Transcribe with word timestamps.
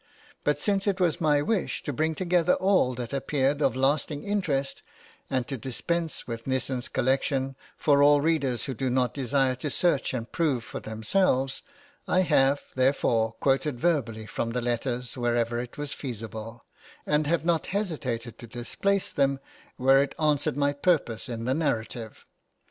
But 0.43 0.57
since 0.59 0.87
it 0.87 0.99
was 0.99 1.21
my 1.21 1.43
wish 1.43 1.83
to 1.83 1.93
bring 1.93 2.15
together 2.15 2.55
all 2.55 2.95
that 2.95 3.13
appeared 3.13 3.61
of 3.61 3.75
lasting 3.75 4.23
interest, 4.23 4.81
and 5.29 5.47
to 5.47 5.57
dispense 5.59 6.25
with 6.25 6.47
Nissen's 6.47 6.89
collection, 6.89 7.55
for 7.77 8.01
all 8.01 8.19
readers 8.19 8.63
who 8.65 8.73
do 8.73 8.89
not 8.89 9.13
desire 9.13 9.53
to 9.57 9.69
search 9.69 10.15
and 10.15 10.31
prove 10.31 10.63
for 10.63 10.79
themselves, 10.79 11.61
I 12.07 12.21
have, 12.21 12.61
therefore, 12.73 13.33
quoted 13.33 13.79
verbally 13.79 14.25
from 14.25 14.53
the 14.53 14.61
letters 14.61 15.17
wherever 15.17 15.59
it 15.59 15.77
was 15.77 15.93
feasible, 15.93 16.65
and 17.05 17.27
have 17.27 17.45
not 17.45 17.67
hesitated 17.67 18.39
to 18.39 18.47
displace 18.47 19.11
them 19.13 19.39
where 19.77 20.01
it 20.01 20.15
answered 20.19 20.57
my 20.57 20.73
purpose 20.73 21.29
in 21.29 21.45
the 21.45 21.53
narrative. 21.53 22.25